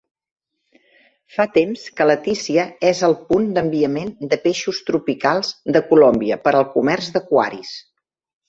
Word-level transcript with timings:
Fa 1.35 1.45
temps 1.57 1.83
que 1.99 2.07
Leticia 2.11 2.63
és 2.91 3.03
el 3.09 3.13
punt 3.29 3.45
d'enviament 3.59 4.11
de 4.33 4.41
peixos 4.49 4.81
tropicals 4.89 5.53
de 5.77 5.85
Colòmbia 5.93 6.43
per 6.49 6.59
al 6.63 6.69
comerç 6.75 7.13
d'aquaris. 7.19 7.77